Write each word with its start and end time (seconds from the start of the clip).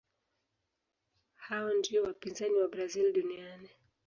hao 1.35 1.73
ndiyo 1.73 2.03
wapinzani 2.03 2.55
wa 2.55 2.67
brazil 2.67 3.13
duniani 3.13 3.69